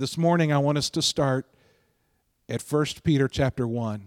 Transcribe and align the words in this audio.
This 0.00 0.16
morning 0.16 0.50
I 0.50 0.56
want 0.56 0.78
us 0.78 0.88
to 0.90 1.02
start 1.02 1.44
at 2.48 2.62
1 2.62 2.86
Peter 3.04 3.28
chapter 3.28 3.68
1. 3.68 4.06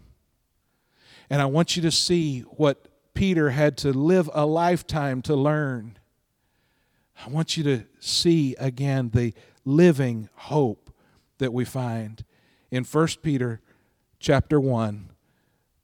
And 1.30 1.40
I 1.40 1.46
want 1.46 1.76
you 1.76 1.84
to 1.84 1.92
see 1.92 2.40
what 2.40 2.88
Peter 3.14 3.52
had 3.52 3.78
to 3.78 3.94
live 3.94 4.28
a 4.34 4.48
lifetime 4.48 5.22
to 5.22 5.36
learn. 5.36 6.00
I 7.24 7.30
want 7.30 7.58
you 7.58 7.64
to 7.66 7.84
see 8.00 8.56
again 8.56 9.12
the 9.14 9.36
living 9.66 10.30
hope 10.34 10.92
that 11.38 11.54
we 11.54 11.64
find 11.64 12.26
in 12.72 12.86
1 12.86 13.08
Peter 13.22 13.62
chapter 14.20 14.60
1 14.60 15.12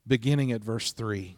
beginning 0.07 0.51
at 0.51 0.63
verse 0.63 0.91
3. 0.91 1.37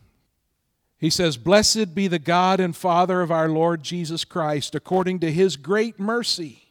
He 0.98 1.10
says, 1.10 1.36
Blessed 1.36 1.94
be 1.94 2.08
the 2.08 2.20
God 2.20 2.62
and 2.62 2.74
Father 2.74 3.20
of 3.20 3.32
our 3.32 3.50
Lord 3.50 3.84
Jesus 3.84 4.24
Christ, 4.24 4.76
according 4.76 5.20
to 5.20 5.30
his 5.30 5.58
great 5.58 6.00
mercy. 6.00 6.71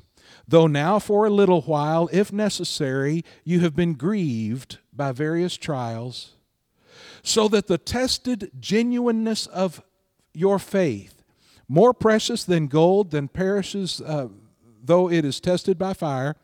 though 0.51 0.67
now 0.67 0.99
for 0.99 1.25
a 1.25 1.29
little 1.29 1.61
while, 1.61 2.07
if 2.11 2.31
necessary, 2.31 3.25
you 3.43 3.61
have 3.61 3.75
been 3.75 3.93
grieved 3.93 4.77
by 4.93 5.11
various 5.11 5.57
trials, 5.57 6.35
so 7.23 7.47
that 7.47 7.67
the 7.67 7.77
tested 7.77 8.51
genuineness 8.59 9.47
of 9.47 9.81
your 10.33 10.59
faith, 10.59 11.23
more 11.67 11.93
precious 11.93 12.43
than 12.43 12.67
gold 12.67 13.11
than 13.11 13.27
perishes 13.27 14.01
uh, 14.01 14.27
though 14.83 15.09
it 15.09 15.25
is 15.25 15.39
tested 15.39 15.77
by 15.77 15.93
fire, 15.93 16.35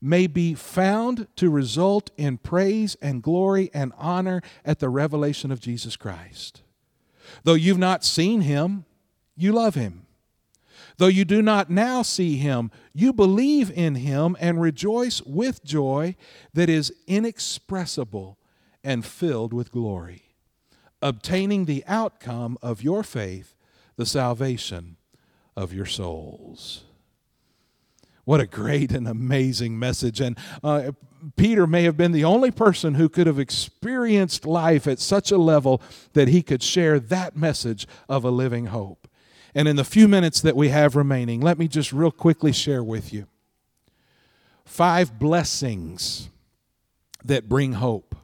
may 0.00 0.26
be 0.26 0.54
found 0.54 1.26
to 1.36 1.50
result 1.50 2.10
in 2.16 2.38
praise 2.38 2.96
and 3.00 3.22
glory 3.22 3.70
and 3.72 3.92
honor 3.96 4.42
at 4.64 4.78
the 4.78 4.88
revelation 4.88 5.50
of 5.50 5.60
Jesus 5.60 5.96
Christ. 5.96 6.62
Though 7.44 7.54
you've 7.54 7.78
not 7.78 8.04
seen 8.04 8.42
him, 8.42 8.84
you 9.36 9.52
love 9.52 9.74
him. 9.74 10.05
Though 10.98 11.06
you 11.06 11.24
do 11.24 11.42
not 11.42 11.68
now 11.68 12.02
see 12.02 12.36
him, 12.36 12.70
you 12.94 13.12
believe 13.12 13.70
in 13.70 13.96
him 13.96 14.36
and 14.40 14.60
rejoice 14.60 15.20
with 15.22 15.64
joy 15.64 16.16
that 16.54 16.70
is 16.70 16.92
inexpressible 17.06 18.38
and 18.82 19.04
filled 19.04 19.52
with 19.52 19.72
glory, 19.72 20.22
obtaining 21.02 21.64
the 21.64 21.84
outcome 21.86 22.56
of 22.62 22.82
your 22.82 23.02
faith, 23.02 23.54
the 23.96 24.06
salvation 24.06 24.96
of 25.56 25.72
your 25.72 25.86
souls. 25.86 26.84
What 28.24 28.40
a 28.40 28.46
great 28.46 28.90
and 28.90 29.06
amazing 29.06 29.78
message. 29.78 30.20
And 30.20 30.36
uh, 30.64 30.92
Peter 31.36 31.66
may 31.66 31.84
have 31.84 31.96
been 31.96 32.12
the 32.12 32.24
only 32.24 32.50
person 32.50 32.94
who 32.94 33.08
could 33.08 33.26
have 33.26 33.38
experienced 33.38 34.46
life 34.46 34.86
at 34.86 34.98
such 34.98 35.30
a 35.30 35.38
level 35.38 35.80
that 36.14 36.28
he 36.28 36.42
could 36.42 36.62
share 36.62 36.98
that 36.98 37.36
message 37.36 37.86
of 38.08 38.24
a 38.24 38.30
living 38.30 38.66
hope. 38.66 39.05
And 39.56 39.66
in 39.66 39.74
the 39.74 39.84
few 39.84 40.06
minutes 40.06 40.40
that 40.42 40.54
we 40.54 40.68
have 40.68 40.94
remaining, 40.94 41.40
let 41.40 41.58
me 41.58 41.66
just 41.66 41.92
real 41.92 42.12
quickly 42.12 42.52
share 42.52 42.84
with 42.84 43.12
you 43.12 43.26
five 44.64 45.18
blessings 45.18 46.28
that 47.24 47.48
bring 47.48 47.72
hope. 47.72 48.14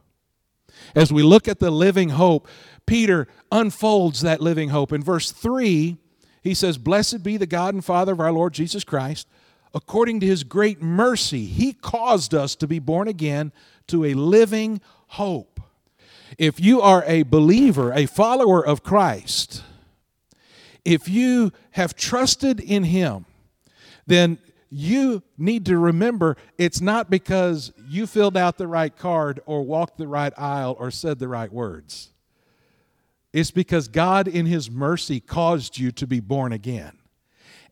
As 0.95 1.13
we 1.13 1.23
look 1.23 1.49
at 1.49 1.59
the 1.59 1.71
living 1.71 2.11
hope, 2.11 2.47
Peter 2.87 3.27
unfolds 3.51 4.21
that 4.21 4.41
living 4.41 4.69
hope. 4.69 4.93
In 4.93 5.03
verse 5.03 5.33
3, 5.33 5.97
he 6.43 6.55
says, 6.55 6.79
Blessed 6.79 7.23
be 7.23 7.37
the 7.37 7.47
God 7.47 7.75
and 7.75 7.85
Father 7.85 8.13
of 8.13 8.21
our 8.21 8.33
Lord 8.33 8.53
Jesus 8.53 8.85
Christ 8.85 9.27
according 9.75 10.21
to 10.21 10.27
his 10.27 10.45
great 10.45 10.83
mercy, 10.83 11.47
he 11.47 11.73
caused 11.73 12.35
us 12.35 12.55
to 12.57 12.67
be 12.67 12.79
born 12.79 13.09
again 13.09 13.53
to 13.89 14.05
a 14.05 14.15
living 14.15 14.81
hope. 15.09 15.61
If 16.39 16.61
you 16.61 16.81
are 16.81 17.05
a 17.07 17.23
believer, 17.25 17.93
a 17.93 18.07
follower 18.07 18.65
of 18.65 18.83
Christ, 18.83 19.63
if 20.85 21.09
you 21.09 21.53
have 21.73 21.95
trusted 21.95 22.61
in 22.61 22.85
him, 22.85 23.27
then 24.07 24.39
you 24.71 25.23
need 25.37 25.67
to 25.67 25.77
remember 25.77 26.37
it's 26.57 26.81
not 26.81 27.11
because 27.11 27.73
you 27.89 28.07
filled 28.07 28.37
out 28.37 28.57
the 28.57 28.67
right 28.67 28.97
card 28.97 29.41
or 29.45 29.63
walked 29.63 29.99
the 29.99 30.09
right 30.09 30.33
aisle 30.39 30.75
or 30.79 30.91
said 30.91 31.19
the 31.19 31.29
right 31.29 31.53
words. 31.53 32.11
It's 33.33 33.51
because 33.51 33.89
God, 33.89 34.29
in 34.29 34.47
His 34.47 34.71
mercy, 34.71 35.21
caused 35.21 35.79
you 35.79 35.91
to 35.93 36.07
be 36.07 36.21
born 36.21 36.53
again. 36.53 36.99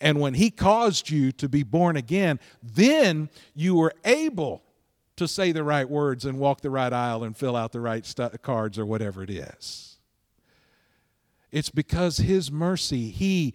And 0.01 0.21
when 0.21 0.35
He 0.35 0.51
caused 0.51 1.11
you 1.11 1.33
to 1.33 1.49
be 1.49 1.63
born 1.63 1.97
again, 1.97 2.39
then 2.63 3.31
you 3.55 3.75
were 3.75 3.95
able 4.05 4.63
to 5.17 5.29
say 5.29 5.53
the 5.53 5.65
right 5.65 5.89
words 5.89 6.25
and 6.25 6.39
walk 6.39 6.63
the 6.63 6.71
right 6.71 6.93
aisle 6.93 7.25
and 7.25 7.37
fill 7.37 7.57
out 7.57 7.73
the 7.73 7.81
right 7.81 8.07
st- 8.07 8.41
cards 8.43 8.79
or 8.79 8.87
whatever 8.87 9.23
it 9.23 9.31
is. 9.31 9.90
It's 11.53 11.71
because 11.71 12.19
His 12.19 12.51
mercy, 12.51 13.11
He 13.11 13.55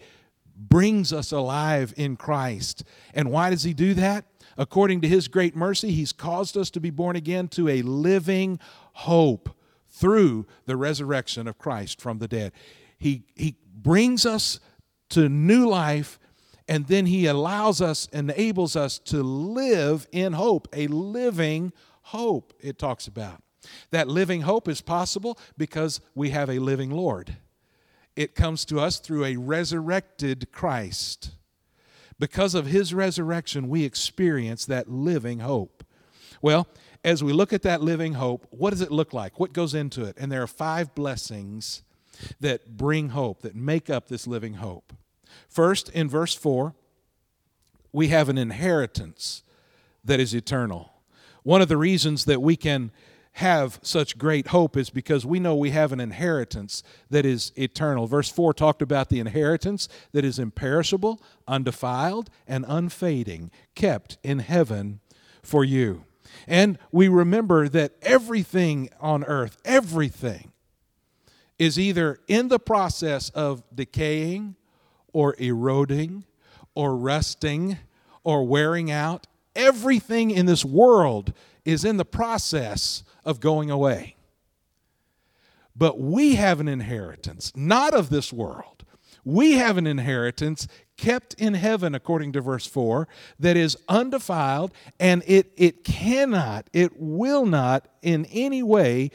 brings 0.56 1.12
us 1.12 1.32
alive 1.32 1.94
in 1.98 2.16
Christ. 2.16 2.84
And 3.14 3.32
why 3.32 3.50
does 3.50 3.64
He 3.64 3.74
do 3.74 3.94
that? 3.96 4.26
According 4.58 5.02
to 5.02 5.08
His 5.08 5.28
great 5.28 5.56
mercy, 5.56 5.92
He's 5.92 6.12
caused 6.12 6.58
us 6.58 6.70
to 6.72 6.80
be 6.80 6.90
born 6.90 7.16
again 7.16 7.48
to 7.50 7.70
a 7.70 7.82
living 7.82 8.60
hope 8.94 9.50
through 9.90 10.46
the 10.66 10.76
resurrection 10.76 11.48
of 11.48 11.58
Christ 11.58 12.02
from 12.02 12.20
the 12.20 12.28
dead. 12.28 12.52
He, 12.98 13.24
he 13.36 13.56
brings 13.74 14.26
us 14.26 14.60
to 15.10 15.30
new 15.30 15.68
life 15.68 16.20
and 16.68 16.88
then 16.88 17.06
he 17.06 17.28
allows 17.28 17.82
us, 17.82 18.08
enables 18.12 18.76
us 18.76 18.98
to 19.00 19.22
live 19.22 20.08
in 20.12 20.34
hope, 20.34 20.68
a 20.74 20.88
living 20.88 21.72
hope, 22.02 22.54
it 22.60 22.80
talks 22.80 23.08
about. 23.08 23.42
That 23.92 24.08
living 24.08 24.42
hope 24.42 24.68
is 24.68 24.82
possible 24.82 25.38
because 25.58 26.02
we 26.14 26.32
have 26.32 26.50
a 26.50 26.60
living 26.60 26.90
Lord. 26.90 27.38
It 28.16 28.36
comes 28.36 28.66
to 28.66 28.80
us 28.80 29.00
through 29.00 29.26
a 29.26 29.36
resurrected 29.36 30.52
Christ. 30.52 31.32
Because 32.18 32.56
of 32.56 32.68
his 32.68 32.94
resurrection, 32.94 33.68
we 33.68 33.84
experience 33.84 34.66
that 34.66 34.90
living 34.90 35.40
hope. 35.40 35.84
Well, 36.42 36.68
as 37.04 37.24
we 37.24 37.34
look 37.34 37.52
at 37.54 37.62
that 37.64 37.82
living 37.82 38.14
hope, 38.14 38.48
what 38.50 38.70
does 38.70 38.82
it 38.82 38.92
look 38.92 39.14
like? 39.14 39.40
What 39.40 39.54
goes 39.54 39.74
into 39.74 40.06
it? 40.06 40.16
And 40.18 40.32
there 40.32 40.42
are 40.42 40.48
five 40.48 40.96
blessings 40.96 41.84
that 42.40 42.78
bring 42.78 43.10
hope, 43.10 43.42
that 43.42 43.56
make 43.56 43.90
up 43.90 44.08
this 44.08 44.26
living 44.26 44.56
hope. 44.56 44.94
First, 45.50 45.90
in 45.90 46.10
verse 46.10 46.34
4, 46.34 46.74
we 47.92 48.08
have 48.08 48.30
an 48.30 48.38
inheritance 48.38 49.44
that 50.04 50.20
is 50.20 50.34
eternal. 50.34 50.94
One 51.44 51.62
of 51.62 51.68
the 51.68 51.78
reasons 51.78 52.26
that 52.26 52.42
we 52.42 52.56
can 52.56 52.92
have 53.36 53.80
such 53.82 54.18
great 54.18 54.48
hope 54.48 54.78
is 54.78 54.90
because 54.90 55.26
we 55.26 55.42
know 55.42 55.56
we 55.56 55.72
have 55.72 55.92
an 55.92 56.00
inheritance 56.00 56.82
that 57.10 57.26
is 57.26 57.52
eternal. 57.58 58.08
Verse 58.08 58.30
4 58.30 58.54
talked 58.54 58.82
about 58.82 59.10
the 59.10 59.20
inheritance 59.20 59.90
that 60.14 60.24
is 60.24 60.40
imperishable, 60.40 61.22
undefiled, 61.46 62.30
and 62.48 62.64
unfading, 62.66 63.52
kept 63.76 64.18
in 64.24 64.40
heaven 64.40 65.02
for 65.44 65.66
you. 65.66 66.06
And 66.48 66.80
we 66.94 67.10
remember 67.10 67.68
that 67.68 67.96
everything 68.02 68.90
on 69.02 69.26
earth, 69.26 69.58
everything, 69.66 70.54
is 71.60 71.78
either 71.78 72.20
in 72.30 72.48
the 72.48 72.60
process 72.60 73.32
of 73.32 73.64
decaying 73.74 74.56
or 75.12 75.36
eroding 75.40 76.24
or 76.74 76.96
rusting 76.96 77.80
or 78.24 78.48
wearing 78.48 78.90
out. 78.90 79.28
Everything 79.58 80.32
in 80.32 80.46
this 80.46 80.64
world 80.64 81.34
is 81.66 81.84
in 81.84 81.98
the 81.98 82.06
process 82.06 83.04
of 83.26 83.40
going 83.40 83.70
away. 83.70 84.16
But 85.76 86.00
we 86.00 86.36
have 86.36 86.60
an 86.60 86.68
inheritance, 86.68 87.52
not 87.56 87.94
of 87.94 88.10
this 88.10 88.32
world. 88.32 88.86
We 89.26 89.54
have 89.54 89.78
an 89.78 89.88
inheritance 89.88 90.68
kept 90.98 91.34
in 91.34 91.56
heaven, 91.56 91.96
according 91.96 92.32
to 92.34 92.42
verse 92.42 92.66
4, 92.66 93.08
that 93.40 93.58
is 93.58 93.76
undefiled 93.90 94.74
and 95.00 95.24
it, 95.26 95.52
it 95.58 95.84
cannot, 95.84 96.70
it 96.72 96.94
will 96.96 97.46
not 97.46 97.88
in 98.02 98.26
any 98.26 98.64
way 98.64 99.12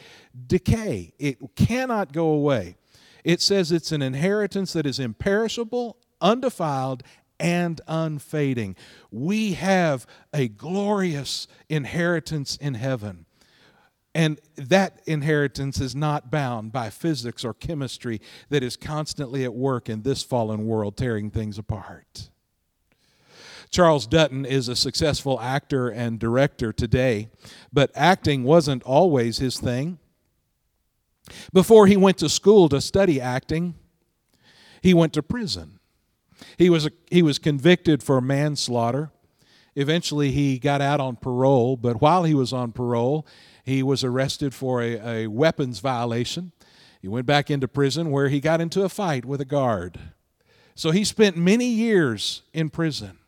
decay. 0.46 1.14
It 1.18 1.38
cannot 1.56 2.12
go 2.12 2.28
away. 2.28 2.76
It 3.24 3.40
says 3.40 3.70
it's 3.70 3.92
an 3.92 4.02
inheritance 4.02 4.72
that 4.72 4.86
is 4.86 4.98
imperishable, 4.98 5.96
undefiled, 6.20 7.02
and 7.38 7.80
unfading. 7.86 8.76
We 9.10 9.54
have 9.54 10.06
a 10.34 10.48
glorious 10.48 11.46
inheritance 11.68 12.56
in 12.56 12.74
heaven. 12.74 13.26
And 14.14 14.40
that 14.56 15.00
inheritance 15.06 15.80
is 15.80 15.94
not 15.94 16.30
bound 16.30 16.72
by 16.72 16.90
physics 16.90 17.44
or 17.44 17.54
chemistry 17.54 18.20
that 18.48 18.62
is 18.62 18.76
constantly 18.76 19.44
at 19.44 19.54
work 19.54 19.88
in 19.88 20.02
this 20.02 20.22
fallen 20.22 20.66
world, 20.66 20.96
tearing 20.96 21.30
things 21.30 21.58
apart. 21.58 22.30
Charles 23.70 24.08
Dutton 24.08 24.44
is 24.44 24.68
a 24.68 24.74
successful 24.74 25.40
actor 25.40 25.88
and 25.88 26.18
director 26.18 26.72
today, 26.72 27.30
but 27.72 27.92
acting 27.94 28.42
wasn't 28.42 28.82
always 28.82 29.38
his 29.38 29.60
thing. 29.60 29.98
Before 31.52 31.86
he 31.86 31.96
went 31.96 32.18
to 32.18 32.28
school 32.28 32.68
to 32.68 32.80
study 32.80 33.20
acting, 33.20 33.76
he 34.82 34.92
went 34.92 35.12
to 35.12 35.22
prison. 35.22 35.78
He 36.58 36.68
was, 36.68 36.88
he 37.10 37.22
was 37.22 37.38
convicted 37.38 38.02
for 38.02 38.20
manslaughter. 38.20 39.12
Eventually, 39.76 40.30
he 40.30 40.58
got 40.58 40.80
out 40.80 41.00
on 41.00 41.16
parole, 41.16 41.76
but 41.76 42.00
while 42.00 42.24
he 42.24 42.34
was 42.34 42.52
on 42.52 42.72
parole, 42.72 43.26
he 43.64 43.82
was 43.82 44.02
arrested 44.02 44.54
for 44.54 44.82
a, 44.82 45.24
a 45.24 45.26
weapons 45.28 45.78
violation. 45.78 46.52
He 47.00 47.08
went 47.08 47.26
back 47.26 47.50
into 47.50 47.68
prison 47.68 48.10
where 48.10 48.28
he 48.28 48.40
got 48.40 48.60
into 48.60 48.82
a 48.82 48.88
fight 48.88 49.24
with 49.24 49.40
a 49.40 49.44
guard. 49.44 49.98
So 50.74 50.90
he 50.90 51.04
spent 51.04 51.36
many 51.36 51.66
years 51.66 52.42
in 52.52 52.70
prison. 52.70 53.18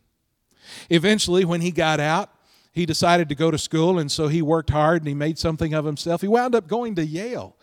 Eventually, 0.89 1.45
when 1.45 1.61
he 1.61 1.71
got 1.71 1.99
out, 1.99 2.29
he 2.71 2.85
decided 2.85 3.29
to 3.29 3.35
go 3.35 3.51
to 3.51 3.57
school, 3.57 3.99
and 3.99 4.11
so 4.11 4.27
he 4.27 4.41
worked 4.41 4.71
hard 4.71 5.01
and 5.01 5.07
he 5.07 5.13
made 5.13 5.37
something 5.37 5.73
of 5.73 5.85
himself. 5.85 6.21
He 6.21 6.27
wound 6.27 6.55
up 6.55 6.67
going 6.67 6.95
to 6.95 7.05
Yale. 7.05 7.55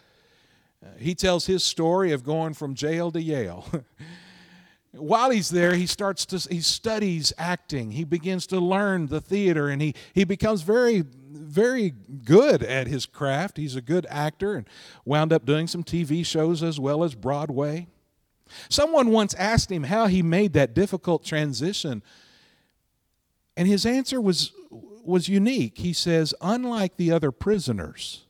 Uh, 0.85 0.89
he 0.99 1.15
tells 1.15 1.47
his 1.47 1.65
story 1.65 2.13
of 2.13 2.25
going 2.25 2.55
from 2.55 2.75
jail 2.75 3.11
to 3.11 3.21
Yale. 3.21 3.67
While 4.93 5.31
he's 5.31 5.51
there, 5.51 5.75
he 5.75 5.87
starts 5.87 6.27
to 6.27 6.53
he 6.53 6.61
studies 6.61 7.33
acting. 7.39 7.93
He 7.93 8.05
begins 8.05 8.47
to 8.49 8.59
learn 8.59 9.07
the 9.07 9.21
theater, 9.21 9.69
and 9.69 9.81
he 9.81 9.95
he 10.13 10.25
becomes 10.25 10.63
very 10.63 11.05
very 11.33 11.91
good 12.25 12.63
at 12.63 12.89
his 12.89 13.07
craft. 13.07 13.57
He's 13.57 13.77
a 13.77 13.81
good 13.81 14.05
actor, 14.11 14.57
and 14.57 14.67
wound 15.05 15.33
up 15.33 15.47
doing 15.47 15.69
some 15.69 15.85
TV 15.85 16.27
shows 16.27 16.63
as 16.63 16.81
well 16.81 17.05
as 17.05 17.15
Broadway. 17.15 17.87
Someone 18.69 19.11
once 19.11 19.33
asked 19.35 19.71
him 19.71 19.85
how 19.85 20.07
he 20.09 20.23
made 20.23 20.55
that 20.55 20.75
difficult 20.75 21.25
transition, 21.25 22.03
and 23.57 23.69
his 23.69 23.87
answer 23.87 24.21
was 24.21 24.51
was 24.71 25.29
unique. 25.29 25.79
He 25.79 25.93
says, 25.93 26.35
"Unlike 26.41 26.97
the 26.97 27.13
other 27.13 27.31
prisoners." 27.31 28.25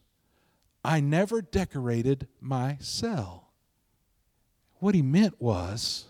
I 0.82 1.00
never 1.00 1.42
decorated 1.42 2.26
my 2.40 2.78
cell. 2.80 3.50
What 4.78 4.94
he 4.94 5.02
meant 5.02 5.40
was, 5.40 6.06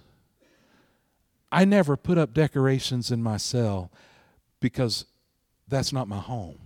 I 1.52 1.64
never 1.64 1.96
put 1.96 2.18
up 2.18 2.32
decorations 2.32 3.10
in 3.10 3.22
my 3.22 3.36
cell 3.36 3.90
because 4.60 5.06
that's 5.68 5.92
not 5.92 6.08
my 6.08 6.18
home. 6.18 6.58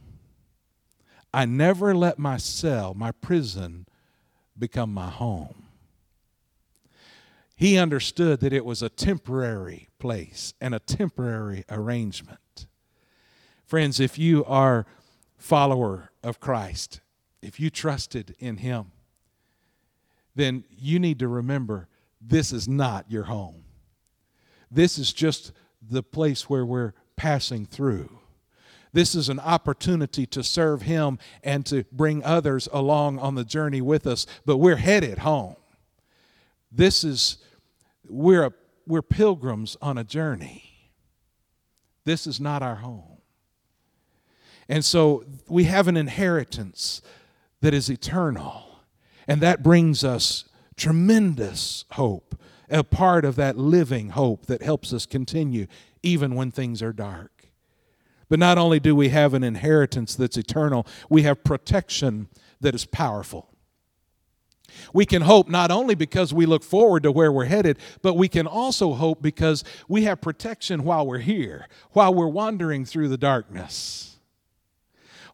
I 1.33 1.47
never 1.47 1.95
let 1.95 2.19
my 2.19 2.37
cell, 2.37 2.95
my 2.95 3.11
prison, 3.11 3.87
become 4.59 4.93
my 4.93 5.11
home. 5.11 5.65
He 7.57 7.79
understood 7.79 8.41
that 8.41 8.53
it 8.53 8.65
was 8.65 8.83
a 8.83 8.89
temporary 8.89 9.89
place 9.99 10.55
and 10.61 10.75
a 10.75 10.81
temporary 10.81 11.65
arrangement. 11.71 12.67
Friends, 13.65 14.01
if 14.01 14.19
you 14.19 14.45
are 14.45 14.87
follower 15.37 16.11
of 16.23 16.41
Christ, 16.41 17.01
if 17.43 17.59
you 17.59 17.71
trusted 17.71 18.35
in 18.39 18.59
Him, 18.59 18.93
then 20.35 20.65
you 20.71 20.99
need 20.99 21.19
to 21.21 21.29
remember 21.29 21.89
this 22.21 22.53
is 22.53 22.69
not 22.69 23.11
your 23.11 23.25
home. 23.25 23.64
This 24.75 24.99
is 24.99 25.13
just 25.13 25.53
the 25.81 26.03
place 26.03 26.51
where 26.51 26.67
we're 26.67 26.95
passing 27.17 27.67
through. 27.67 28.19
This 28.93 29.15
is 29.15 29.29
an 29.29 29.41
opportunity 29.41 30.27
to 30.27 30.45
serve 30.45 30.83
Him 30.83 31.19
and 31.43 31.67
to 31.67 31.85
bring 31.91 32.23
others 32.25 32.69
along 32.73 33.19
on 33.19 33.35
the 33.35 33.45
journey 33.45 33.81
with 33.81 34.07
us, 34.07 34.27
but 34.45 34.59
we're 34.59 34.77
headed 34.77 35.19
home. 35.19 35.57
This 36.71 37.05
is, 37.05 37.39
we're, 38.09 38.45
a, 38.45 38.53
we're 38.87 39.03
pilgrims 39.03 39.77
on 39.83 39.99
a 39.99 40.05
journey. 40.05 40.91
This 42.05 42.27
is 42.27 42.41
not 42.41 42.63
our 42.63 42.77
home. 42.77 43.19
And 44.69 44.85
so 44.85 45.25
we 45.49 45.65
have 45.65 45.89
an 45.89 45.97
inheritance 45.97 47.03
that 47.61 47.75
is 47.75 47.89
eternal. 47.89 48.81
And 49.27 49.41
that 49.41 49.63
brings 49.63 50.05
us 50.05 50.45
tremendous 50.77 51.85
hope, 51.93 52.39
a 52.75 52.85
part 52.85 53.25
of 53.25 53.37
that 53.37 53.57
living 53.57 54.11
hope 54.11 54.47
that 54.47 54.63
helps 54.63 54.93
us 54.93 55.07
continue 55.07 55.67
even 56.03 56.35
when 56.35 56.51
things 56.51 56.83
are 56.83 56.93
dark. 56.93 57.51
But 58.29 58.39
not 58.39 58.59
only 58.59 58.81
do 58.81 58.97
we 58.97 59.11
have 59.11 59.35
an 59.35 59.45
inheritance 59.45 60.15
that's 60.15 60.37
eternal, 60.37 60.87
we 61.09 61.23
have 61.23 61.45
protection 61.45 62.29
that 62.61 62.75
is 62.75 62.85
powerful. 62.85 63.51
We 64.93 65.07
can 65.07 65.23
hope 65.23 65.49
not 65.49 65.71
only 65.71 65.95
because 65.95 66.35
we 66.35 66.47
look 66.47 66.65
forward 66.65 67.05
to 67.05 67.13
where 67.13 67.31
we're 67.31 67.45
headed, 67.45 67.79
but 68.03 68.15
we 68.15 68.29
can 68.29 68.47
also 68.47 68.95
hope 68.95 69.23
because 69.23 69.63
we 69.89 70.03
have 70.05 70.21
protection 70.21 70.83
while 70.85 71.07
we're 71.07 71.19
here, 71.19 71.69
while 71.91 72.13
we're 72.13 72.27
wandering 72.27 72.85
through 72.85 73.09
the 73.09 73.19
darkness, 73.19 74.17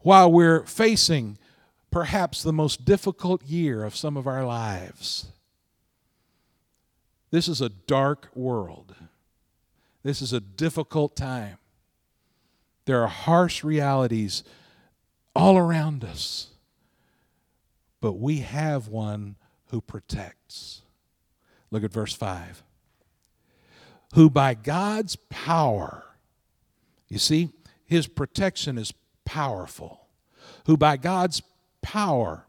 while 0.03 0.31
we're 0.31 0.65
facing 0.67 1.39
perhaps 1.91 2.43
the 2.43 2.53
most 2.53 2.85
difficult 2.85 3.43
year 3.45 3.85
of 3.85 3.97
some 3.97 4.17
of 4.17 4.27
our 4.27 4.45
lives. 4.45 5.29
This 7.31 7.49
is 7.49 7.61
a 7.61 7.69
dark 7.69 8.29
world. 8.35 8.95
This 10.03 10.23
is 10.23 10.33
a 10.33 10.41
difficult 10.41 11.15
time. 11.15 11.59
There 12.87 13.03
are 13.03 13.09
harsh 13.09 13.63
realities 13.63 14.43
all 15.35 15.57
around 15.57 16.05
us. 16.05 16.49
But 18.01 18.15
we 18.15 18.39
have 18.39 18.89
one 18.89 19.37
who 19.67 19.81
protects. 19.81 20.83
Look 21.71 21.85
at 21.85 21.93
verse 21.93 22.15
5. 22.15 22.65
Who 24.15 24.29
by 24.29 24.55
God's 24.55 25.17
power, 25.29 26.05
you 27.09 27.19
see, 27.19 27.51
his 27.85 28.07
protection 28.09 28.79
is 28.79 28.93
powerful. 29.25 30.09
Who 30.67 30.77
by 30.77 30.97
God's 30.97 31.43
power 31.83 32.47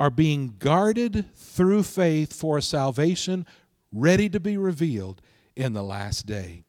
are 0.00 0.10
being 0.10 0.54
guarded 0.58 1.26
through 1.36 1.82
faith 1.84 2.32
for 2.32 2.58
a 2.58 2.62
salvation 2.62 3.46
ready 3.92 4.28
to 4.28 4.40
be 4.40 4.56
revealed 4.56 5.20
in 5.56 5.72
the 5.72 5.82
last 5.82 6.26
day. 6.26 6.64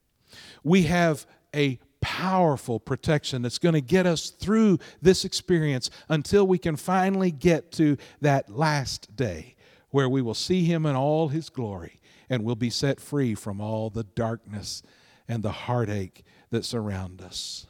We 0.64 0.84
have 0.84 1.26
a 1.56 1.80
powerful 2.02 2.80
protection 2.80 3.42
that's 3.42 3.58
going 3.58 3.74
to 3.74 3.82
get 3.82 4.06
us 4.06 4.30
through 4.30 4.80
this 5.02 5.26
experience 5.26 5.90
until 6.08 6.48
we 6.48 6.58
can 6.58 6.76
finally 6.76 7.32
get 7.32 7.72
to 7.74 7.98
that 8.22 8.50
last 8.50 9.16
day 9.16 9.56
where 9.90 10.08
we 10.08 10.22
will 10.22 10.34
see 10.34 10.64
Him 10.66 10.86
in 10.86 10.96
all 10.96 11.30
His 11.30 11.50
glory 11.50 12.00
and 12.30 12.44
we'll 12.44 12.56
be 12.56 12.70
set 12.70 13.02
free 13.02 13.36
from 13.36 13.60
all 13.60 13.90
the 13.90 14.04
darkness 14.04 14.84
and 15.28 15.44
the 15.44 15.52
heartache 15.52 16.24
that 16.52 16.64
surround 16.64 17.22
us. 17.22 17.66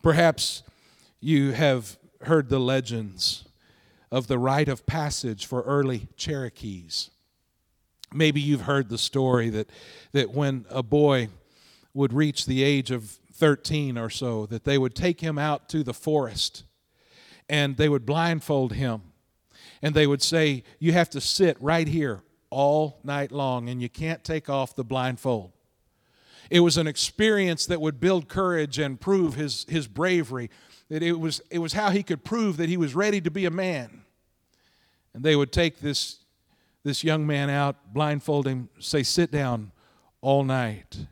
Perhaps 0.00 0.62
you 1.20 1.52
have 1.52 1.98
heard 2.22 2.48
the 2.48 2.60
legends 2.60 3.44
of 4.10 4.26
the 4.26 4.38
rite 4.38 4.68
of 4.68 4.86
passage 4.86 5.46
for 5.46 5.62
early 5.62 6.08
Cherokees. 6.16 7.10
Maybe 8.14 8.40
you've 8.40 8.62
heard 8.62 8.88
the 8.88 8.98
story 8.98 9.50
that, 9.50 9.70
that 10.12 10.30
when 10.32 10.66
a 10.70 10.82
boy 10.82 11.28
would 11.94 12.12
reach 12.12 12.46
the 12.46 12.62
age 12.62 12.90
of 12.90 13.18
13 13.34 13.98
or 13.98 14.10
so, 14.10 14.46
that 14.46 14.64
they 14.64 14.78
would 14.78 14.94
take 14.94 15.20
him 15.20 15.38
out 15.38 15.68
to 15.70 15.82
the 15.82 15.94
forest 15.94 16.64
and 17.48 17.76
they 17.76 17.88
would 17.88 18.06
blindfold 18.06 18.74
him 18.74 19.02
and 19.82 19.94
they 19.94 20.06
would 20.06 20.22
say, 20.22 20.62
You 20.78 20.92
have 20.92 21.10
to 21.10 21.20
sit 21.20 21.60
right 21.60 21.88
here 21.88 22.22
all 22.50 23.00
night 23.02 23.32
long 23.32 23.68
and 23.68 23.82
you 23.82 23.88
can't 23.88 24.22
take 24.22 24.48
off 24.48 24.76
the 24.76 24.84
blindfold. 24.84 25.52
It 26.50 26.60
was 26.60 26.76
an 26.76 26.86
experience 26.86 27.66
that 27.66 27.80
would 27.80 27.98
build 27.98 28.28
courage 28.28 28.78
and 28.78 29.00
prove 29.00 29.34
his, 29.34 29.64
his 29.68 29.88
bravery 29.88 30.50
that 30.90 31.02
it 31.02 31.18
was, 31.18 31.40
it 31.50 31.58
was 31.58 31.72
how 31.72 31.90
he 31.90 32.02
could 32.02 32.24
prove 32.24 32.58
that 32.58 32.68
he 32.68 32.76
was 32.76 32.94
ready 32.94 33.20
to 33.22 33.30
be 33.30 33.46
a 33.46 33.50
man. 33.50 34.02
And 35.14 35.24
they 35.24 35.34
would 35.34 35.52
take 35.52 35.80
this, 35.80 36.18
this 36.84 37.04
young 37.04 37.26
man 37.26 37.48
out, 37.50 37.92
blindfold 37.92 38.46
him, 38.46 38.68
say, 38.78 39.02
Sit 39.02 39.30
down 39.30 39.72
all 40.20 40.44
night. 40.44 41.06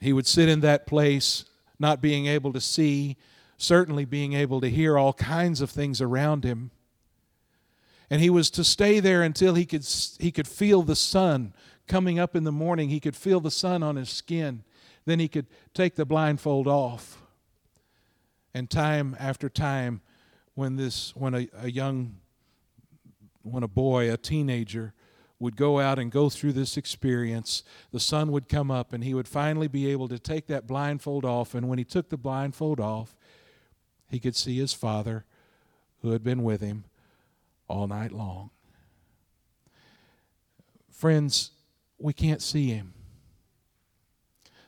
He 0.00 0.12
would 0.12 0.26
sit 0.26 0.48
in 0.48 0.60
that 0.60 0.86
place, 0.86 1.44
not 1.78 2.00
being 2.00 2.26
able 2.26 2.52
to 2.52 2.60
see, 2.60 3.16
certainly 3.56 4.04
being 4.04 4.32
able 4.32 4.60
to 4.60 4.70
hear 4.70 4.96
all 4.96 5.12
kinds 5.12 5.60
of 5.60 5.70
things 5.70 6.00
around 6.00 6.44
him. 6.44 6.70
And 8.10 8.22
he 8.22 8.30
was 8.30 8.50
to 8.50 8.64
stay 8.64 9.00
there 9.00 9.22
until 9.22 9.54
he 9.54 9.66
could, 9.66 9.86
he 10.18 10.30
could 10.30 10.48
feel 10.48 10.82
the 10.82 10.96
sun 10.96 11.52
coming 11.86 12.18
up 12.18 12.34
in 12.34 12.44
the 12.44 12.52
morning. 12.52 12.88
He 12.88 13.00
could 13.00 13.16
feel 13.16 13.40
the 13.40 13.50
sun 13.50 13.82
on 13.82 13.96
his 13.96 14.08
skin. 14.08 14.62
Then 15.04 15.18
he 15.18 15.28
could 15.28 15.46
take 15.74 15.96
the 15.96 16.06
blindfold 16.06 16.66
off. 16.66 17.22
And 18.54 18.70
time 18.70 19.16
after 19.18 19.48
time, 19.48 20.00
when 20.54 20.76
this, 20.76 21.14
when 21.14 21.34
a, 21.34 21.48
a 21.60 21.70
young, 21.70 22.16
when 23.50 23.62
a 23.62 23.68
boy, 23.68 24.12
a 24.12 24.16
teenager, 24.16 24.94
would 25.38 25.56
go 25.56 25.78
out 25.78 25.98
and 25.98 26.10
go 26.10 26.28
through 26.28 26.52
this 26.52 26.76
experience, 26.76 27.62
the 27.92 28.00
sun 28.00 28.32
would 28.32 28.48
come 28.48 28.70
up 28.70 28.92
and 28.92 29.04
he 29.04 29.14
would 29.14 29.28
finally 29.28 29.68
be 29.68 29.90
able 29.90 30.08
to 30.08 30.18
take 30.18 30.46
that 30.46 30.66
blindfold 30.66 31.24
off. 31.24 31.54
And 31.54 31.68
when 31.68 31.78
he 31.78 31.84
took 31.84 32.08
the 32.08 32.16
blindfold 32.16 32.80
off, 32.80 33.16
he 34.10 34.18
could 34.18 34.34
see 34.34 34.58
his 34.58 34.72
father 34.72 35.24
who 36.02 36.10
had 36.10 36.24
been 36.24 36.42
with 36.42 36.60
him 36.60 36.84
all 37.68 37.86
night 37.86 38.12
long. 38.12 38.50
Friends, 40.90 41.52
we 41.98 42.12
can't 42.12 42.42
see 42.42 42.70
him. 42.70 42.94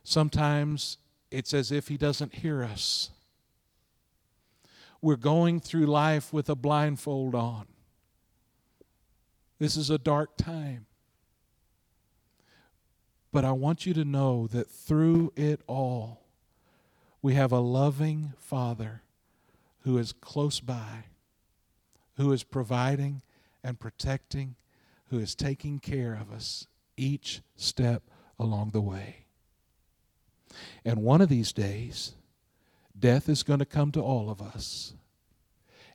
Sometimes 0.05 0.99
it's 1.31 1.55
as 1.55 1.71
if 1.71 1.89
He 1.89 1.97
doesn't 1.97 2.37
hear 2.37 2.65
us. 2.65 3.11
We're 5.01 5.17
going 5.17 5.61
through 5.61 5.87
life 5.87 6.33
with 6.33 6.51
a 6.51 6.55
blindfold 6.55 7.35
on. 7.35 7.67
This 9.61 9.77
is 9.77 9.91
a 9.91 9.99
dark 9.99 10.39
time. 10.39 10.87
But 13.31 13.45
I 13.45 13.53
want 13.53 13.87
you 13.87 13.95
to 13.95 14.05
know 14.05 14.49
that 14.49 14.71
through 14.71 15.33
it 15.37 15.61
all, 15.69 16.23
we 17.23 17.35
have 17.35 17.53
a 17.53 17.61
loving 17.61 18.33
Father 18.39 19.03
who 19.81 19.99
is 19.99 20.13
close 20.13 20.61
by, 20.61 21.05
who 22.17 22.33
is 22.33 22.43
providing 22.43 23.21
and 23.63 23.79
protecting, 23.79 24.57
who 25.11 25.19
is 25.19 25.35
taking 25.35 25.79
care 25.79 26.15
of 26.15 26.33
us 26.33 26.67
each 26.97 27.43
step 27.55 28.03
along 28.39 28.71
the 28.71 28.81
way. 28.81 29.27
And 30.87 31.03
one 31.03 31.21
of 31.21 31.29
these 31.29 31.53
days, 31.53 32.15
death 32.99 33.29
is 33.29 33.43
going 33.43 33.59
to 33.59 33.67
come 33.67 33.93
to 33.93 34.01
all 34.01 34.31
of 34.31 34.41
us. 34.41 34.95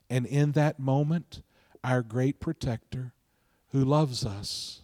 And 0.08 0.24
in 0.24 0.52
that 0.52 0.78
moment, 0.78 1.42
our 1.82 2.02
great 2.02 2.38
protector, 2.38 3.12
who 3.76 3.84
loves 3.84 4.24
us, 4.24 4.80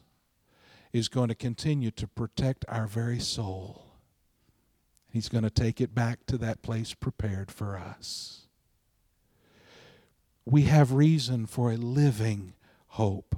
is 0.93 1.09
going 1.09 1.29
to 1.29 1.35
continue 1.35 1.91
to 1.91 2.07
protect 2.07 2.63
our 2.69 2.87
very 2.87 3.19
soul. 3.19 3.87
He's 5.09 5.31
going 5.31 5.45
to 5.45 5.51
take 5.51 5.81
it 5.81 5.95
back 5.95 6.27
to 6.27 6.37
that 6.37 6.61
place 6.61 6.93
prepared 6.93 7.51
for 7.51 7.79
us. 7.79 8.49
We 10.45 10.65
have 10.65 10.93
reason 10.93 11.47
for 11.47 11.73
a 11.73 11.77
living 11.79 12.53
hope 12.89 13.35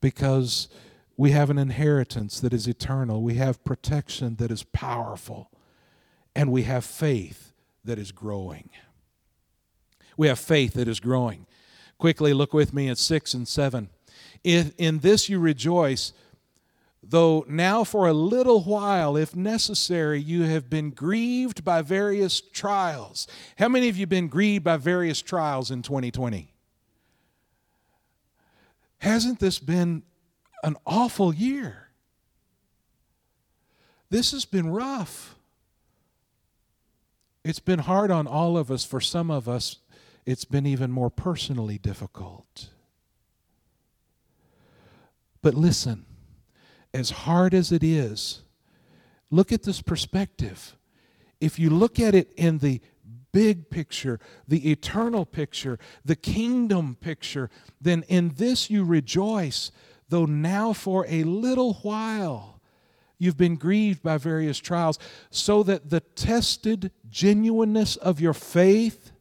because 0.00 0.68
we 1.16 1.32
have 1.32 1.50
an 1.50 1.58
inheritance 1.58 2.38
that 2.38 2.52
is 2.52 2.68
eternal, 2.68 3.20
we 3.20 3.34
have 3.34 3.64
protection 3.64 4.36
that 4.36 4.52
is 4.52 4.62
powerful, 4.62 5.50
and 6.36 6.52
we 6.52 6.62
have 6.62 6.84
faith 6.84 7.52
that 7.84 7.98
is 7.98 8.12
growing. 8.12 8.70
We 10.16 10.28
have 10.28 10.38
faith 10.38 10.74
that 10.74 10.86
is 10.86 11.00
growing. 11.00 11.46
Quickly 11.98 12.32
look 12.32 12.54
with 12.54 12.72
me 12.72 12.88
at 12.88 12.98
6 12.98 13.34
and 13.34 13.48
7. 13.48 13.88
In, 14.44 14.72
in 14.78 14.98
this 14.98 15.28
you 15.28 15.38
rejoice 15.38 16.12
though 17.02 17.44
now 17.48 17.84
for 17.84 18.08
a 18.08 18.12
little 18.12 18.62
while, 18.62 19.16
if 19.16 19.34
necessary, 19.34 20.20
you 20.20 20.42
have 20.44 20.70
been 20.70 20.90
grieved 20.90 21.64
by 21.64 21.82
various 21.82 22.40
trials. 22.40 23.26
How 23.58 23.68
many 23.68 23.88
of 23.88 23.96
you 23.96 24.06
been 24.06 24.28
grieved 24.28 24.64
by 24.64 24.76
various 24.76 25.20
trials 25.20 25.70
in 25.70 25.82
2020? 25.82 26.52
Hasn't 28.98 29.40
this 29.40 29.58
been 29.58 30.02
an 30.62 30.76
awful 30.86 31.34
year? 31.34 31.88
This 34.10 34.30
has 34.30 34.44
been 34.44 34.70
rough. 34.70 35.34
It's 37.44 37.58
been 37.58 37.80
hard 37.80 38.10
on 38.10 38.26
all 38.28 38.56
of 38.56 38.70
us. 38.70 38.84
For 38.84 39.00
some 39.00 39.30
of 39.30 39.48
us, 39.48 39.78
it's 40.24 40.44
been 40.44 40.66
even 40.66 40.92
more 40.92 41.10
personally 41.10 41.78
difficult. 41.78 42.68
But 45.42 45.54
listen, 45.54 46.04
as 46.94 47.10
hard 47.10 47.52
as 47.52 47.72
it 47.72 47.82
is, 47.82 48.42
look 49.30 49.52
at 49.52 49.64
this 49.64 49.82
perspective. 49.82 50.76
If 51.40 51.58
you 51.58 51.68
look 51.68 51.98
at 51.98 52.14
it 52.14 52.32
in 52.36 52.58
the 52.58 52.80
big 53.32 53.70
picture, 53.70 54.20
the 54.46 54.70
eternal 54.70 55.26
picture, 55.26 55.78
the 56.04 56.14
kingdom 56.16 56.96
picture, 57.00 57.50
then 57.80 58.04
in 58.08 58.34
this 58.36 58.70
you 58.70 58.84
rejoice, 58.84 59.72
though 60.08 60.26
now 60.26 60.72
for 60.72 61.06
a 61.08 61.24
little 61.24 61.74
while 61.82 62.60
you've 63.18 63.36
been 63.36 63.56
grieved 63.56 64.02
by 64.02 64.18
various 64.18 64.58
trials, 64.58 64.98
so 65.30 65.62
that 65.62 65.90
the 65.90 66.00
tested 66.00 66.90
genuineness 67.08 67.96
of 67.96 68.20
your 68.20 68.34
faith, 68.34 69.12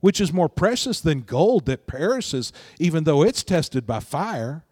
which 0.00 0.20
is 0.20 0.32
more 0.32 0.48
precious 0.48 1.00
than 1.00 1.20
gold 1.20 1.66
that 1.66 1.86
perishes, 1.86 2.52
even 2.78 3.04
though 3.04 3.22
it's 3.22 3.42
tested 3.42 3.86
by 3.86 4.00
fire, 4.00 4.64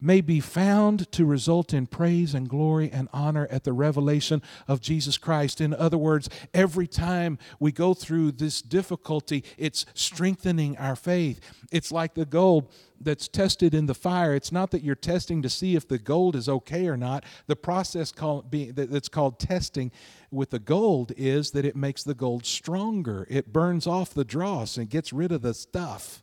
may 0.00 0.20
be 0.20 0.40
found 0.40 1.10
to 1.12 1.24
result 1.24 1.74
in 1.74 1.86
praise 1.86 2.34
and 2.34 2.48
glory 2.48 2.90
and 2.90 3.08
honor 3.12 3.48
at 3.50 3.64
the 3.64 3.72
revelation 3.72 4.42
of 4.66 4.80
Jesus 4.80 5.18
Christ. 5.18 5.60
In 5.60 5.74
other 5.74 5.98
words, 5.98 6.28
every 6.54 6.86
time 6.86 7.38
we 7.58 7.72
go 7.72 7.94
through 7.94 8.32
this 8.32 8.62
difficulty, 8.62 9.44
it's 9.56 9.86
strengthening 9.94 10.76
our 10.76 10.96
faith. 10.96 11.40
It's 11.72 11.90
like 11.90 12.14
the 12.14 12.26
gold 12.26 12.72
that's 13.00 13.28
tested 13.28 13.74
in 13.74 13.86
the 13.86 13.94
fire. 13.94 14.34
It's 14.34 14.52
not 14.52 14.70
that 14.70 14.82
you're 14.82 14.94
testing 14.94 15.42
to 15.42 15.48
see 15.48 15.76
if 15.76 15.86
the 15.86 15.98
gold 15.98 16.36
is 16.36 16.48
okay 16.48 16.86
or 16.86 16.96
not. 16.96 17.24
The 17.46 17.56
process 17.56 18.12
called 18.12 18.50
being, 18.50 18.72
that's 18.74 19.08
called 19.08 19.38
testing 19.38 19.90
with 20.30 20.50
the 20.50 20.58
gold 20.58 21.12
is 21.16 21.52
that 21.52 21.64
it 21.64 21.76
makes 21.76 22.02
the 22.02 22.14
gold 22.14 22.44
stronger. 22.44 23.26
It 23.30 23.52
burns 23.52 23.86
off 23.86 24.14
the 24.14 24.24
dross 24.24 24.76
and 24.76 24.90
gets 24.90 25.12
rid 25.12 25.32
of 25.32 25.42
the 25.42 25.54
stuff. 25.54 26.22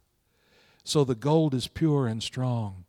So 0.84 1.04
the 1.04 1.16
gold 1.16 1.54
is 1.54 1.68
pure 1.68 2.08
and 2.08 2.22
strong. 2.22 2.85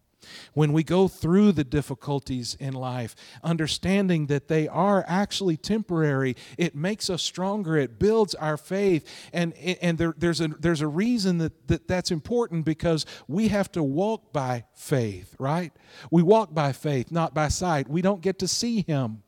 When 0.54 0.72
we 0.72 0.82
go 0.82 1.08
through 1.08 1.52
the 1.52 1.64
difficulties 1.64 2.56
in 2.58 2.74
life, 2.74 3.14
understanding 3.42 4.26
that 4.26 4.48
they 4.48 4.68
are 4.68 5.04
actually 5.06 5.56
temporary, 5.56 6.36
it 6.58 6.74
makes 6.74 7.10
us 7.10 7.22
stronger. 7.22 7.76
It 7.76 7.98
builds 7.98 8.34
our 8.34 8.56
faith. 8.56 9.08
And, 9.32 9.54
and 9.54 9.98
there, 9.98 10.14
there's, 10.16 10.40
a, 10.40 10.48
there's 10.48 10.80
a 10.80 10.88
reason 10.88 11.38
that, 11.38 11.68
that 11.68 11.88
that's 11.88 12.10
important 12.10 12.64
because 12.64 13.06
we 13.28 13.48
have 13.48 13.70
to 13.72 13.82
walk 13.82 14.32
by 14.32 14.64
faith, 14.74 15.34
right? 15.38 15.72
We 16.10 16.22
walk 16.22 16.54
by 16.54 16.72
faith, 16.72 17.10
not 17.10 17.34
by 17.34 17.48
sight. 17.48 17.88
We 17.88 18.02
don't 18.02 18.20
get 18.20 18.38
to 18.40 18.48
see 18.48 18.82
Him, 18.82 19.22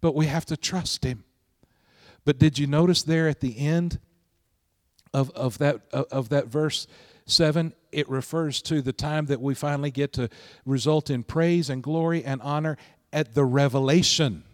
but 0.00 0.14
we 0.14 0.26
have 0.26 0.46
to 0.46 0.56
trust 0.56 1.04
Him. 1.04 1.24
But 2.24 2.38
did 2.38 2.58
you 2.58 2.66
notice 2.66 3.02
there 3.02 3.28
at 3.28 3.40
the 3.40 3.58
end 3.58 3.98
of, 5.12 5.30
of, 5.30 5.58
that, 5.58 5.82
of 5.92 6.30
that 6.30 6.46
verse 6.46 6.86
7? 7.26 7.74
It 7.94 8.08
refers 8.08 8.60
to 8.62 8.82
the 8.82 8.92
time 8.92 9.26
that 9.26 9.40
we 9.40 9.54
finally 9.54 9.90
get 9.90 10.12
to 10.14 10.28
result 10.64 11.10
in 11.10 11.22
praise 11.22 11.70
and 11.70 11.82
glory 11.82 12.24
and 12.24 12.42
honor 12.42 12.76
at 13.12 13.34
the 13.34 13.44
revelation 13.44 14.44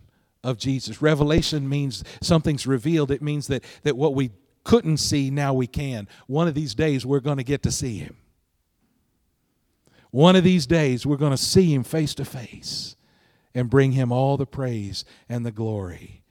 of 0.45 0.59
Jesus. 0.59 1.03
Revelation 1.03 1.69
means 1.69 2.05
something's 2.21 2.67
revealed. 2.67 3.11
It 3.11 3.23
means 3.23 3.47
that, 3.49 3.65
that 3.83 3.97
what 3.97 4.15
we 4.15 4.31
couldn't 4.65 4.99
see, 4.99 5.31
now 5.31 5.55
we 5.55 5.67
can. 5.67 6.09
One 6.27 6.49
of 6.49 6.55
these 6.55 6.75
days, 6.75 7.07
we're 7.07 7.21
going 7.21 7.39
to 7.39 7.45
get 7.45 7.63
to 7.63 7.71
see 7.71 7.99
Him. 7.99 8.17
One 10.11 10.37
of 10.37 10.45
these 10.45 10.67
days, 10.67 11.07
we're 11.07 11.17
going 11.17 11.31
to 11.31 11.37
see 11.37 11.73
Him 11.73 11.83
face 11.83 12.15
to 12.17 12.25
face 12.25 12.97
and 13.55 13.71
bring 13.71 13.93
Him 13.93 14.13
all 14.13 14.37
the 14.37 14.47
praise 14.47 15.05
and 15.29 15.45
the 15.45 15.53
glory. 15.53 16.23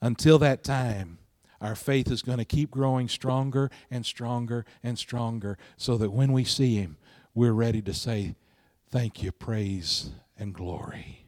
Until 0.00 0.38
that 0.40 0.62
time, 0.62 1.18
our 1.64 1.74
faith 1.74 2.10
is 2.10 2.20
going 2.20 2.38
to 2.38 2.44
keep 2.44 2.70
growing 2.70 3.08
stronger 3.08 3.70
and 3.90 4.04
stronger 4.04 4.66
and 4.82 4.98
stronger 4.98 5.56
so 5.78 5.96
that 5.96 6.10
when 6.10 6.32
we 6.32 6.44
see 6.44 6.76
Him, 6.76 6.98
we're 7.34 7.52
ready 7.52 7.80
to 7.82 7.94
say, 7.94 8.34
Thank 8.90 9.22
you, 9.22 9.32
praise, 9.32 10.10
and 10.38 10.52
glory. 10.52 11.26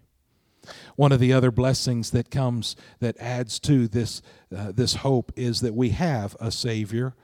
One 0.95 1.11
of 1.11 1.21
the 1.21 1.33
other 1.33 1.51
blessings 1.51 2.11
that 2.11 2.31
comes 2.31 2.77
that 3.01 3.17
adds 3.19 3.59
to 3.61 3.89
this, 3.89 4.21
uh, 4.55 4.73
this 4.73 4.97
hope 4.97 5.33
is 5.37 5.63
that 5.63 5.75
we 5.75 5.91
have 5.91 6.37
a 6.39 6.51
Savior 6.51 7.15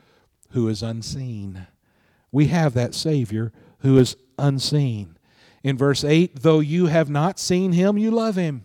who 0.50 0.68
is 0.68 0.82
unseen. 0.82 1.66
We 2.30 2.46
have 2.46 2.72
that 2.74 2.94
Savior 2.94 3.52
who 3.80 3.98
is 3.98 4.16
unseen. 4.38 5.18
In 5.62 5.76
verse 5.76 6.02
8, 6.02 6.40
though 6.40 6.60
you 6.60 6.86
have 6.86 7.10
not 7.10 7.38
seen 7.38 7.72
him, 7.72 7.98
you 7.98 8.10
love 8.10 8.36
him. 8.36 8.64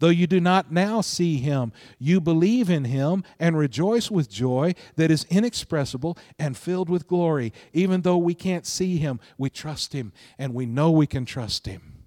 Though 0.00 0.08
you 0.10 0.28
do 0.28 0.40
not 0.40 0.70
now 0.70 1.00
see 1.00 1.38
him, 1.38 1.72
you 1.98 2.20
believe 2.20 2.70
in 2.70 2.84
him 2.84 3.24
and 3.38 3.58
rejoice 3.58 4.10
with 4.10 4.30
joy 4.30 4.74
that 4.94 5.10
is 5.10 5.26
inexpressible 5.28 6.16
and 6.38 6.56
filled 6.56 6.88
with 6.88 7.08
glory. 7.08 7.52
Even 7.72 8.02
though 8.02 8.16
we 8.16 8.34
can't 8.34 8.66
see 8.66 8.98
him, 8.98 9.18
we 9.36 9.50
trust 9.50 9.92
him 9.92 10.12
and 10.38 10.54
we 10.54 10.66
know 10.66 10.90
we 10.90 11.06
can 11.08 11.24
trust 11.24 11.66
him. 11.66 12.04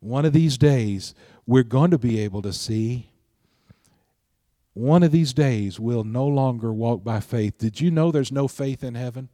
One 0.00 0.26
of 0.26 0.32
these 0.34 0.58
days, 0.58 1.14
we're 1.46 1.62
going 1.62 1.90
to 1.92 1.98
be 1.98 2.20
able 2.20 2.42
to 2.42 2.52
see. 2.52 3.08
One 4.74 5.02
of 5.02 5.10
these 5.10 5.32
days, 5.32 5.80
we'll 5.80 6.04
no 6.04 6.26
longer 6.26 6.72
walk 6.72 7.02
by 7.02 7.20
faith. 7.20 7.56
Did 7.58 7.80
you 7.80 7.90
know 7.90 8.12
there's 8.12 8.30
no 8.30 8.48
faith 8.48 8.84
in 8.84 8.94
heaven? 8.94 9.30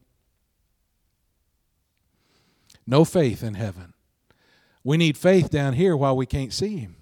No 2.86 3.04
faith 3.04 3.42
in 3.42 3.54
heaven. 3.54 3.93
We 4.84 4.98
need 4.98 5.16
faith 5.16 5.48
down 5.48 5.72
here 5.72 5.96
while 5.96 6.14
we 6.14 6.26
can't 6.26 6.52
see 6.52 6.76
Him, 6.76 6.96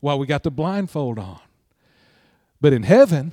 while 0.00 0.18
we 0.18 0.26
got 0.26 0.44
the 0.44 0.52
blindfold 0.52 1.18
on. 1.18 1.40
But 2.60 2.72
in 2.72 2.84
heaven, 2.84 3.32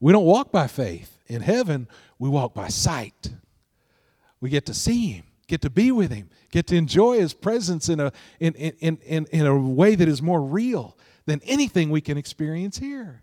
we 0.00 0.12
don't 0.12 0.24
walk 0.24 0.50
by 0.50 0.66
faith. 0.66 1.18
In 1.26 1.42
heaven, 1.42 1.86
we 2.18 2.30
walk 2.30 2.54
by 2.54 2.68
sight. 2.68 3.34
We 4.40 4.48
get 4.48 4.64
to 4.66 4.74
see 4.74 5.10
Him, 5.12 5.24
get 5.46 5.60
to 5.60 5.70
be 5.70 5.92
with 5.92 6.10
Him, 6.10 6.30
get 6.50 6.66
to 6.68 6.76
enjoy 6.76 7.18
His 7.18 7.34
presence 7.34 7.90
in 7.90 8.00
a, 8.00 8.12
in, 8.40 8.54
in, 8.54 8.98
in, 9.04 9.26
in 9.30 9.46
a 9.46 9.58
way 9.58 9.94
that 9.94 10.08
is 10.08 10.22
more 10.22 10.40
real 10.40 10.96
than 11.26 11.42
anything 11.44 11.90
we 11.90 12.00
can 12.00 12.16
experience 12.16 12.78
here. 12.78 13.22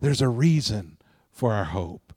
There's 0.00 0.20
a 0.20 0.28
reason 0.28 0.98
for 1.30 1.52
our 1.52 1.64
hope. 1.64 2.12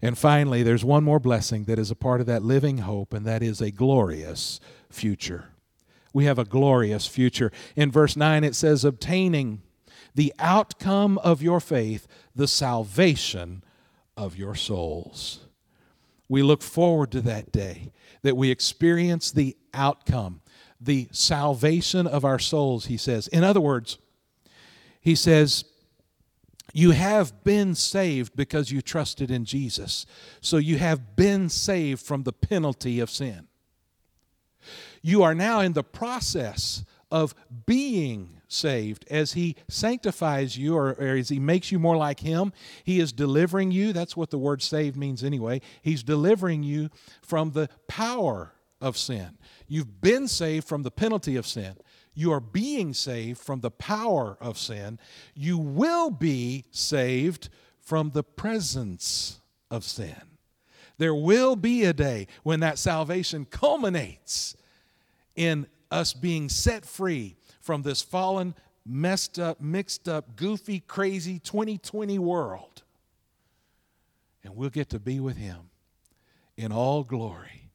And 0.00 0.16
finally, 0.16 0.62
there's 0.62 0.84
one 0.84 1.04
more 1.04 1.20
blessing 1.20 1.64
that 1.64 1.78
is 1.78 1.90
a 1.90 1.94
part 1.94 2.20
of 2.20 2.26
that 2.26 2.42
living 2.42 2.78
hope, 2.78 3.12
and 3.12 3.26
that 3.26 3.42
is 3.42 3.60
a 3.60 3.70
glorious 3.70 4.58
future 4.90 5.51
We 6.12 6.24
have 6.26 6.38
a 6.38 6.44
glorious 6.44 7.06
future. 7.06 7.50
In 7.76 7.90
verse 7.90 8.16
9, 8.16 8.44
it 8.44 8.54
says, 8.54 8.84
obtaining 8.84 9.62
the 10.14 10.34
outcome 10.38 11.18
of 11.18 11.42
your 11.42 11.60
faith, 11.60 12.06
the 12.34 12.48
salvation 12.48 13.64
of 14.16 14.36
your 14.36 14.54
souls. 14.54 15.46
We 16.28 16.42
look 16.42 16.62
forward 16.62 17.12
to 17.12 17.20
that 17.22 17.52
day 17.52 17.92
that 18.22 18.36
we 18.36 18.50
experience 18.50 19.32
the 19.32 19.56
outcome, 19.74 20.40
the 20.80 21.08
salvation 21.12 22.06
of 22.06 22.24
our 22.24 22.38
souls, 22.38 22.86
he 22.86 22.96
says. 22.96 23.28
In 23.28 23.44
other 23.44 23.60
words, 23.60 23.98
he 25.00 25.14
says, 25.14 25.64
you 26.72 26.92
have 26.92 27.44
been 27.44 27.74
saved 27.74 28.34
because 28.34 28.70
you 28.70 28.80
trusted 28.80 29.30
in 29.30 29.44
Jesus. 29.44 30.06
So 30.40 30.56
you 30.56 30.78
have 30.78 31.16
been 31.16 31.48
saved 31.48 32.00
from 32.00 32.22
the 32.22 32.32
penalty 32.32 33.00
of 33.00 33.10
sin. 33.10 33.48
You 35.02 35.22
are 35.22 35.34
now 35.34 35.60
in 35.60 35.72
the 35.72 35.82
process 35.82 36.84
of 37.10 37.34
being 37.66 38.40
saved 38.48 39.04
as 39.10 39.34
He 39.34 39.56
sanctifies 39.68 40.56
you 40.56 40.76
or, 40.76 40.92
or, 40.92 41.16
as 41.16 41.28
He 41.28 41.38
makes 41.38 41.70
you 41.70 41.78
more 41.78 41.96
like 41.96 42.20
Him. 42.20 42.52
He 42.84 43.00
is 43.00 43.12
delivering 43.12 43.70
you. 43.70 43.92
That's 43.92 44.16
what 44.16 44.30
the 44.30 44.38
word 44.38 44.62
saved 44.62 44.96
means 44.96 45.22
anyway. 45.22 45.60
He's 45.82 46.02
delivering 46.02 46.62
you 46.62 46.88
from 47.20 47.50
the 47.50 47.68
power 47.88 48.54
of 48.80 48.96
sin. 48.96 49.38
You've 49.68 50.00
been 50.00 50.28
saved 50.28 50.66
from 50.66 50.82
the 50.82 50.90
penalty 50.90 51.36
of 51.36 51.46
sin. 51.46 51.76
You 52.14 52.32
are 52.32 52.40
being 52.40 52.94
saved 52.94 53.38
from 53.38 53.60
the 53.60 53.70
power 53.70 54.36
of 54.40 54.58
sin. 54.58 54.98
You 55.34 55.58
will 55.58 56.10
be 56.10 56.64
saved 56.70 57.48
from 57.80 58.10
the 58.10 58.22
presence 58.22 59.40
of 59.70 59.84
sin. 59.84 60.20
There 60.98 61.14
will 61.14 61.56
be 61.56 61.84
a 61.84 61.92
day 61.92 62.26
when 62.42 62.60
that 62.60 62.78
salvation 62.78 63.46
culminates 63.46 64.56
in 65.36 65.66
us 65.90 66.12
being 66.12 66.48
set 66.48 66.84
free 66.84 67.36
from 67.60 67.82
this 67.82 68.02
fallen, 68.02 68.54
messed 68.84 69.38
up, 69.38 69.60
mixed 69.60 70.08
up, 70.08 70.36
goofy, 70.36 70.80
crazy 70.80 71.38
2020 71.38 72.18
world. 72.18 72.82
And 74.44 74.56
we'll 74.56 74.70
get 74.70 74.88
to 74.90 74.98
be 74.98 75.20
with 75.20 75.36
Him 75.36 75.70
in 76.56 76.72
all 76.72 77.04
glory 77.04 77.70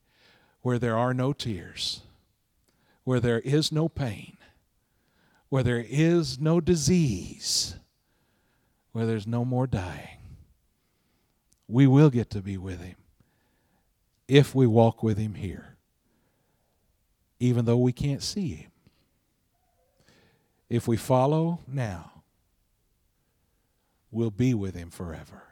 where 0.61 0.79
there 0.79 0.97
are 0.97 1.13
no 1.13 1.33
tears 1.33 2.01
where 3.07 3.21
there 3.21 3.39
is 3.39 3.71
no 3.71 3.87
pain, 3.87 4.35
where 5.47 5.63
there 5.63 5.85
is 5.87 6.41
no 6.41 6.59
disease, 6.59 7.77
where 8.91 9.05
there's 9.05 9.25
no 9.25 9.45
more 9.45 9.65
dying. 9.65 10.19
We 11.69 11.87
will 11.87 12.09
get 12.09 12.29
to 12.31 12.41
be 12.41 12.57
with 12.57 12.81
Him 12.81 12.97
if 14.27 14.53
we 14.53 14.67
walk 14.67 15.03
with 15.03 15.17
Him 15.17 15.35
here, 15.35 15.76
even 17.39 17.65
though 17.65 17.77
we 17.77 17.91
can't 17.91 18.24
see 18.24 18.56
Him. 18.56 18.72
If 20.70 20.88
we 20.88 20.98
follow 20.98 21.60
now, 21.67 22.24
we'll 24.12 24.32
be 24.32 24.53
with 24.53 24.75
Him 24.75 24.89
forever. 24.89 25.44